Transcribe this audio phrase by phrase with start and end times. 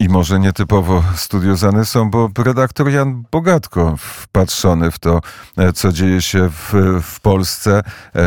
[0.00, 5.20] I może nietypowo studiozane są, bo redaktor Jan Bogatko wpatrzony w to,
[5.56, 7.82] e, co dzieje się w, w Polsce.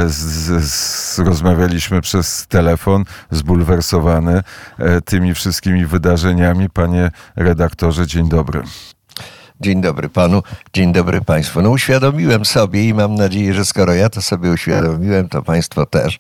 [0.08, 4.44] Z, z, rozmawialiśmy przez telefon, zbulwersowany
[5.06, 6.70] tymi wszystkimi wydarzeniami.
[6.70, 8.64] Panie redaktorze, dzień dobry.
[9.62, 11.62] Dzień dobry panu, dzień dobry państwu.
[11.62, 16.20] No uświadomiłem sobie i mam nadzieję, że skoro ja to sobie uświadomiłem, to państwo też,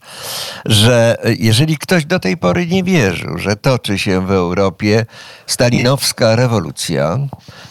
[0.65, 5.05] że jeżeli ktoś do tej pory nie wierzył, że toczy się w Europie
[5.47, 7.19] stalinowska rewolucja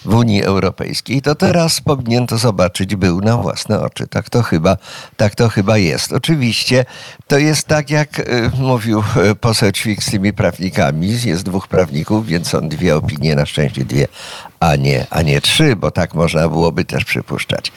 [0.04, 4.06] w Unii Europejskiej, to teraz powinien to zobaczyć był na własne oczy.
[4.06, 4.76] Tak to chyba,
[5.16, 6.12] tak to chyba jest.
[6.12, 6.84] Oczywiście
[7.26, 11.08] to jest tak, jak y, mówił y, poseł Ćwik z tymi prawnikami.
[11.24, 14.08] Jest dwóch prawników, więc są dwie opinie, na szczęście dwie
[14.60, 17.72] a nie, a nie trzy, bo tak można byłoby też przypuszczać.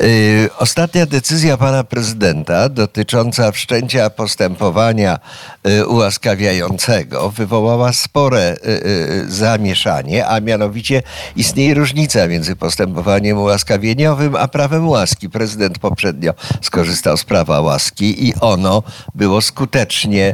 [0.00, 5.18] Yy, ostatnia decyzja pana prezydenta dotycząca wszczęcia postępowania
[5.64, 11.02] yy, ułaskawiającego wywołała spore yy, zamieszanie, a mianowicie
[11.36, 15.30] istnieje różnica między postępowaniem ułaskawieniowym a prawem łaski.
[15.30, 18.82] Prezydent poprzednio skorzystał z prawa łaski i ono
[19.14, 20.32] było skutecznie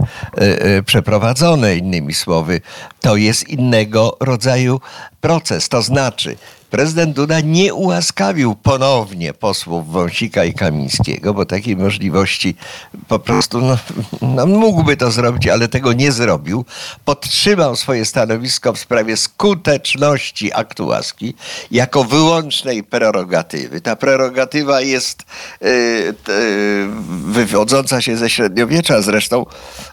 [0.86, 1.76] przeprowadzone.
[1.76, 2.60] Innymi słowy,
[3.00, 4.80] to jest innego rodzaju
[5.22, 5.68] proces.
[5.68, 6.36] To znaczy,
[6.72, 12.54] prezydent Duda nie ułaskawił ponownie posłów Wąsika i Kamińskiego, bo takiej możliwości
[13.08, 13.78] po prostu no,
[14.22, 16.64] no, mógłby to zrobić, ale tego nie zrobił.
[17.04, 21.34] Podtrzymał swoje stanowisko w sprawie skuteczności aktu łaski
[21.70, 23.80] jako wyłącznej prerogatywy.
[23.80, 25.22] Ta prerogatywa jest
[25.60, 26.14] yy, yy,
[27.32, 29.46] wywodząca się ze średniowiecza, zresztą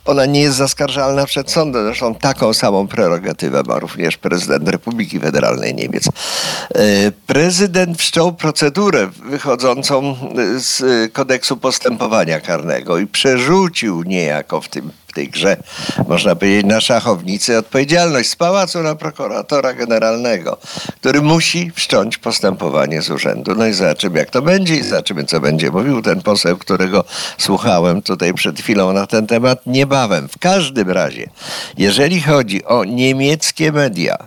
[0.05, 1.85] ona nie jest zaskarżalna przed sądem.
[1.85, 6.09] Zresztą taką samą prerogatywę ma również prezydent Republiki Federalnej Niemiec.
[6.75, 10.15] E, prezydent wszczął procedurę wychodzącą
[10.57, 15.57] z kodeksu postępowania karnego i przerzucił niejako w tym w tej grze,
[16.07, 20.57] można powiedzieć, na szachownicy odpowiedzialność z pałacu na prokuratora generalnego,
[21.01, 23.55] który musi wszcząć postępowanie z urzędu.
[23.55, 27.03] No i zobaczymy, jak to będzie i zobaczymy, co będzie mówił ten poseł, którego
[27.37, 30.29] słuchałem tutaj przed chwilą na ten temat niebawem.
[30.29, 31.29] W każdym razie,
[31.77, 34.17] jeżeli chodzi o niemieckie media,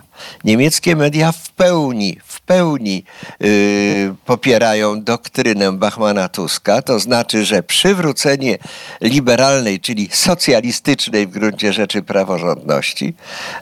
[0.43, 3.03] niemieckie media w pełni, w pełni
[3.39, 8.57] yy, popierają doktrynę Bachmana Tuska, to znaczy, że przywrócenie
[9.01, 10.72] liberalnej, czyli socjalistycznej
[11.27, 13.13] w gruncie rzeczy praworządności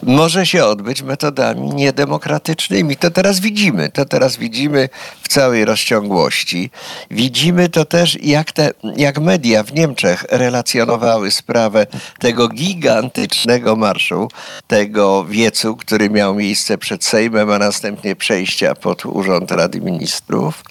[0.04, 2.98] może się odbyć metodami niedemokratycznymi.
[2.98, 4.90] To teraz widzimy, to teraz widzimy
[5.32, 6.70] całej rozciągłości.
[7.12, 11.88] Widzimy to też, jak, te, jak media w Niemczech relacjonowały sprawę
[12.20, 14.28] tego gigantycznego marszu,
[14.68, 20.64] tego wiecu, który miał miejsce przed Sejmem, a następnie przejścia pod Urząd Rady Ministrów.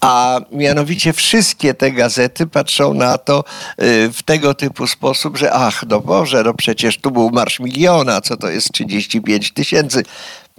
[0.00, 3.44] A mianowicie wszystkie te gazety patrzą na to
[3.82, 8.20] y, w tego typu sposób, że ach, no Boże, no przecież tu był Marsz Miliona,
[8.20, 10.02] co to jest 35 tysięcy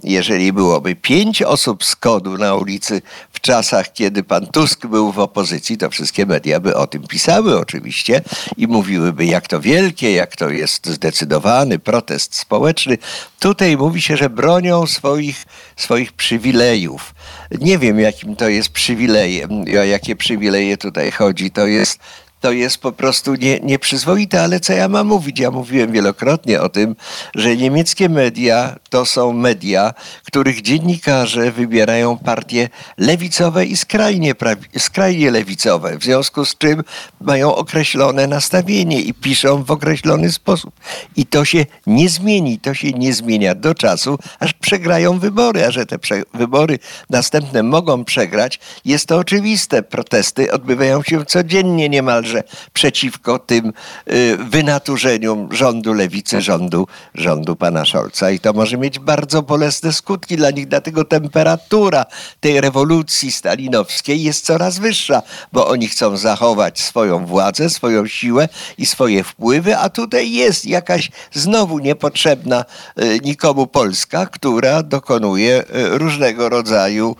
[0.02, 5.18] jeżeli byłoby pięć osób z kodu na ulicy w czasach, kiedy pan Tusk był w
[5.18, 8.22] opozycji, to wszystkie media by o tym pisały oczywiście
[8.56, 12.98] i mówiłyby, jak to wielkie, jak to jest zdecydowany protest społeczny.
[13.40, 15.44] Tutaj mówi się, że bronią swoich,
[15.76, 17.14] swoich przywilejów.
[17.60, 21.50] Nie wiem, jakim to jest przywilejem, o jakie przywileje tutaj chodzi.
[21.50, 21.98] To jest
[22.40, 25.38] to jest po prostu nie, nieprzyzwoite, ale co ja mam mówić?
[25.38, 26.96] Ja mówiłem wielokrotnie o tym,
[27.34, 29.94] że niemieckie media to są media,
[30.24, 34.34] których dziennikarze wybierają partie lewicowe i skrajnie,
[34.78, 36.84] skrajnie lewicowe, w związku z czym
[37.20, 40.74] mają określone nastawienie i piszą w określony sposób.
[41.16, 45.70] I to się nie zmieni, to się nie zmienia do czasu, aż przegrają wybory, a
[45.70, 45.98] że te
[46.34, 46.78] wybory
[47.10, 49.82] następne mogą przegrać, jest to oczywiste.
[49.82, 53.72] Protesty odbywają się codziennie niemalże także przeciwko tym
[54.12, 58.30] y, wynaturzeniom rządu lewicy, rządu, rządu pana Scholza.
[58.30, 62.06] I to może mieć bardzo bolesne skutki dla nich, dlatego temperatura
[62.40, 65.22] tej rewolucji stalinowskiej jest coraz wyższa,
[65.52, 71.10] bo oni chcą zachować swoją władzę, swoją siłę i swoje wpływy, a tutaj jest jakaś
[71.32, 72.64] znowu niepotrzebna
[73.02, 77.16] y, nikomu Polska, która dokonuje y, różnego rodzaju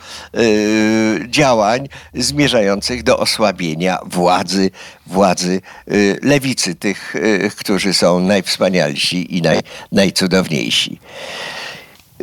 [1.29, 4.71] działań zmierzających do osłabienia władzy
[5.09, 5.61] władzy
[5.93, 9.61] y, lewicy, tych, y, którzy są najwspanialsi i naj,
[9.93, 11.01] najcudowniejsi.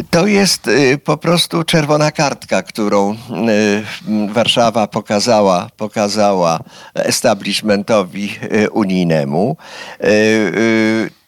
[0.10, 3.18] To jest y, po prostu czerwona kartka, którą
[4.30, 6.60] Warszawa pokazała, pokazała
[6.94, 8.40] establishmentowi
[8.72, 9.58] unijnemu.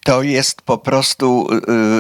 [0.04, 1.48] To jest po prostu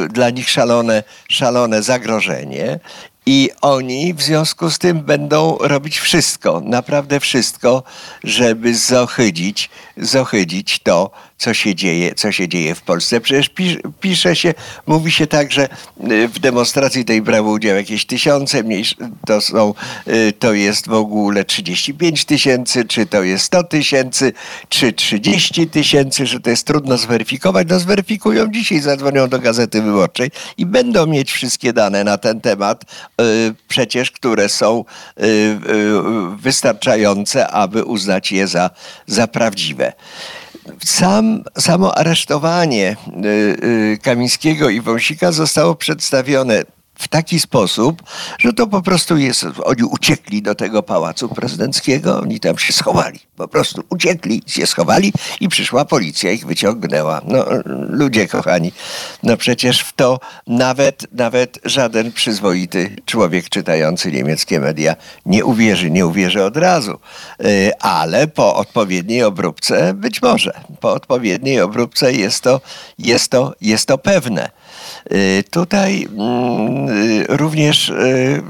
[0.09, 2.80] dla nich szalone, szalone zagrożenie
[3.29, 7.83] I oni w związku z tym będą robić wszystko, naprawdę wszystko,
[8.24, 13.21] żeby zohydzić, zohydzić to, co się dzieje, co się dzieje w Polsce.
[13.21, 13.50] Przecież
[14.01, 14.53] pisze się,
[14.88, 15.69] mówi się tak, że
[16.12, 18.63] y, w demonstracji tej brało udział jakieś tysiące,
[19.25, 19.73] to, są,
[20.07, 24.33] y, to jest w ogóle 35 tysięcy, czy to jest 100 tysięcy,
[24.69, 27.68] czy 30 tysięcy, że to jest trudno zweryfikować.
[27.69, 32.85] No zweryfikują dzisiaj, zadzwonią do Gazety Wyborczej i będą mieć wszystkie dane na ten temat,
[33.68, 34.86] przecież które są
[36.40, 38.69] wystarczające, aby uznać je za,
[39.08, 39.94] za prawdziwe.
[40.86, 43.28] Sam, samo aresztowanie y,
[43.64, 46.64] y, Kamińskiego i Wąsika zostało przedstawione
[46.99, 48.03] w taki sposób,
[48.39, 53.19] że to po prostu jest, oni uciekli do tego pałacu prezydenckiego, oni tam się schowali,
[53.35, 57.21] po prostu uciekli, się schowali i przyszła policja, ich wyciągnęła.
[57.25, 57.45] No,
[57.89, 58.71] ludzie kochani,
[59.23, 64.95] no przecież w to nawet, nawet żaden przyzwoity człowiek czytający niemieckie media
[65.25, 66.99] nie uwierzy, nie uwierzy od razu,
[67.45, 72.61] y, ale po odpowiedniej obróbce być może, po odpowiedniej obróbce jest to,
[72.99, 74.49] jest to, jest to pewne.
[75.12, 78.44] Y, tutaj mm, y, również y,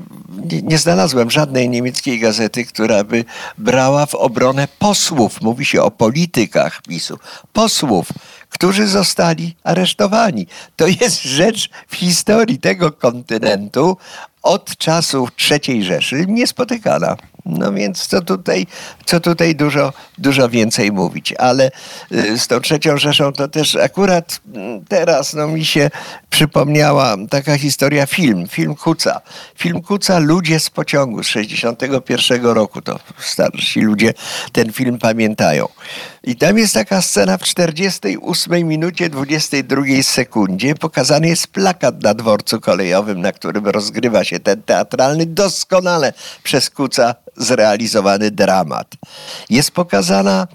[0.63, 3.25] nie znalazłem żadnej niemieckiej gazety, która by
[3.57, 7.19] brała w obronę posłów, mówi się o politykach PiSu,
[7.54, 8.07] posłów,
[8.50, 10.48] którzy zostali aresztowani.
[10.75, 13.98] To jest rzecz w historii tego kontynentu
[14.44, 17.18] od czasów III Rzeszy niespotykana.
[17.47, 18.67] No więc co tutaj,
[19.05, 21.33] co tutaj dużo, dużo więcej mówić.
[21.33, 21.71] Ale
[22.11, 25.89] y, z tą trzecią Rzeszą to też akurat mm, teraz no, mi się
[26.29, 29.21] przypomniała taka historia film, film Kuca.
[29.55, 32.81] Film Kuca Ludzie z pociągu z 61 roku.
[32.81, 34.13] To starsi ludzie
[34.51, 35.67] ten film pamiętają.
[36.23, 40.75] I tam jest taka scena w 48 minucie 22 sekundzie.
[40.75, 46.13] Pokazany jest plakat na dworcu kolejowym, na którym rozgrywa się ten teatralny, doskonale
[46.44, 48.95] przez Kuca zrealizowany dramat.
[49.50, 50.48] Jest pokazana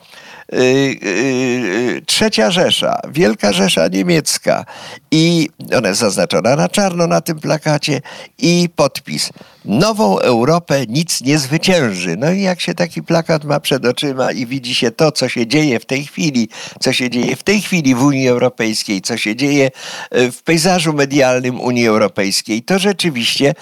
[2.07, 4.65] trzecia Rzesza, Wielka Rzesza Niemiecka
[5.11, 8.01] i ona jest zaznaczona na czarno na tym plakacie
[8.39, 9.31] i podpis
[9.65, 12.17] nową Europę nic nie zwycięży.
[12.17, 15.47] No i jak się taki plakat ma przed oczyma i widzi się to, co się
[15.47, 16.49] dzieje w tej chwili,
[16.81, 19.71] co się dzieje w tej chwili w Unii Europejskiej, co się dzieje
[20.11, 23.55] w pejzażu medialnym Unii Europejskiej, to rzeczywiście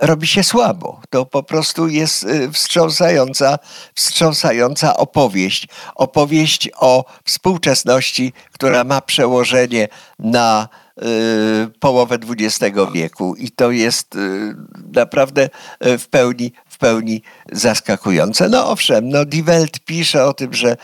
[0.00, 1.00] robi się słabo.
[1.10, 3.58] To po prostu jest wstrząsająca,
[3.94, 5.68] wstrząsająca opowieść.
[5.94, 6.27] Opowieść
[6.76, 9.88] o współczesności, która ma przełożenie
[10.18, 10.68] na
[11.02, 14.54] Y, połowę XX wieku i to jest y,
[14.94, 15.48] naprawdę
[15.86, 17.22] y, w pełni, w pełni
[17.52, 18.48] zaskakujące.
[18.48, 20.76] No owszem, no Die Welt pisze o tym, że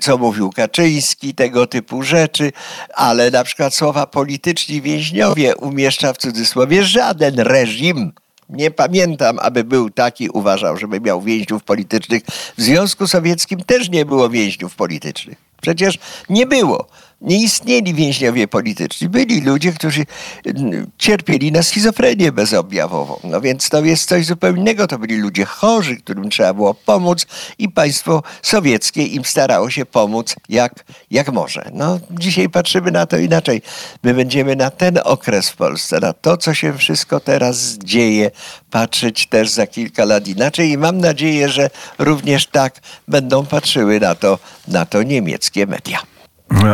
[0.00, 2.52] co mówił Kaczyński, tego typu rzeczy,
[2.94, 8.12] ale na przykład słowa polityczni więźniowie umieszcza w cudzysłowie żaden reżim.
[8.48, 12.22] Nie pamiętam, aby był taki, uważał, żeby miał więźniów politycznych.
[12.56, 15.38] W Związku Sowieckim też nie było więźniów politycznych.
[15.62, 15.98] Przecież
[16.28, 16.86] nie było
[17.20, 19.08] nie istnieli więźniowie polityczni.
[19.08, 20.06] Byli ludzie, którzy
[20.44, 23.20] mm, cierpieli na schizofrenię bezobjawową.
[23.24, 24.86] No więc to jest coś zupełnie innego.
[24.86, 27.26] To byli ludzie chorzy, którym trzeba było pomóc
[27.58, 31.70] i państwo sowieckie im starało się pomóc jak, jak może.
[31.72, 33.62] No dzisiaj patrzymy na to inaczej.
[34.02, 38.30] My będziemy na ten okres w Polsce, na to, co się wszystko teraz dzieje,
[38.70, 44.14] patrzeć też za kilka lat inaczej i mam nadzieję, że również tak będą patrzyły na
[44.14, 46.15] to, na to niemieckie media.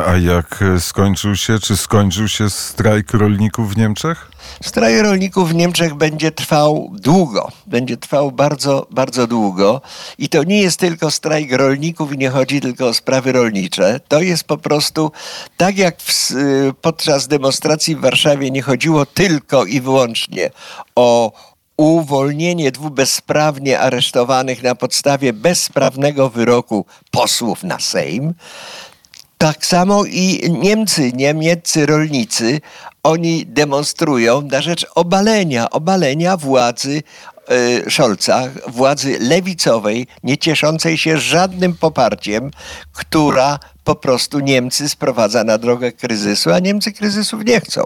[0.07, 4.31] A jak skończył się, czy skończył się strajk rolników w Niemczech?
[4.63, 7.49] Strajk rolników w Niemczech będzie trwał długo.
[7.67, 9.81] Będzie trwał bardzo, bardzo długo.
[10.19, 14.01] I to nie jest tylko strajk rolników i nie chodzi tylko o sprawy rolnicze.
[14.09, 15.13] To jest po prostu
[15.57, 16.33] tak jak w,
[16.81, 20.51] podczas demonstracji w Warszawie nie chodziło tylko i wyłącznie
[20.95, 21.33] o
[21.77, 28.35] uwolnienie dwóch bezprawnie aresztowanych na podstawie bezprawnego wyroku posłów na Sejm.
[29.43, 32.61] Tak samo i Niemcy, niemieccy rolnicy,
[33.03, 37.03] oni demonstrują na rzecz obalenia, obalenia władzy
[37.49, 42.51] e, Scholza, władzy lewicowej, nie cieszącej się żadnym poparciem,
[42.93, 47.85] która po prostu Niemcy sprowadza na drogę kryzysu, a Niemcy kryzysów nie chcą.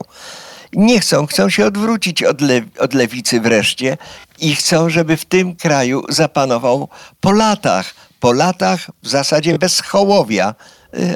[0.72, 3.98] Nie chcą, chcą się odwrócić od, le od lewicy wreszcie
[4.38, 6.88] i chcą, żeby w tym kraju zapanował
[7.20, 10.54] po latach, po latach w zasadzie bez hołowia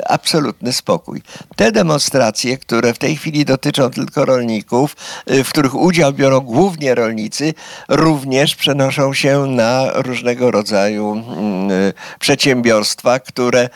[0.06, 1.22] absolutny spokój.
[1.56, 4.96] Te demonstracje, które w tej chwili dotyczą tylko rolników,
[5.30, 7.54] y, w których udział biorą głównie rolnicy,
[7.88, 13.68] również przenoszą się na różnego rodzaju mm, y, przedsiębiorstwa, które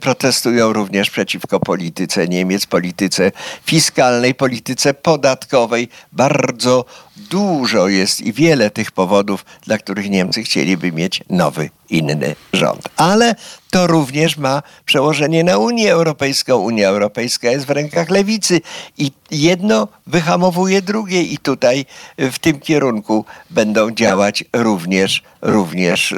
[0.00, 3.32] protestują również przeciwko polityce Niemiec, polityce
[3.66, 6.84] fiskalnej, polityce podatkowej, bardzo
[7.16, 12.88] dużo jest i wiele tych powodów, dla których Niemcy chcieliby mieć nowy, inny rząd.
[12.96, 13.34] Ale
[13.70, 16.56] to również ma przełożenie na Unię Europejską.
[16.56, 18.60] Unia Europejska jest w rękach lewicy
[18.98, 21.86] i jedno wyhamowuje drugie i tutaj
[22.18, 26.16] w tym kierunku będą działać również, również y,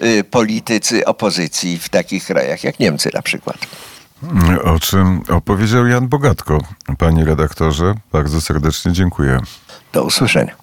[0.00, 3.56] y, y, politycy opozycji w takich krajach jak Niemcy na przykład.
[4.64, 6.58] O czym opowiedział Jan Bogatko.
[6.98, 9.40] Panie redaktorze, bardzo serdecznie dziękuję.
[9.92, 10.58] Do usłyszenia.